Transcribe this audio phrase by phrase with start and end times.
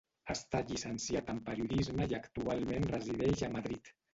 [0.33, 3.97] Està llicenciat en periodisme i actualment resideix a Madrid.